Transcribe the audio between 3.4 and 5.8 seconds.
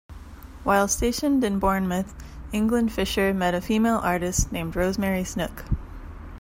a female artist named Rosemary Snook.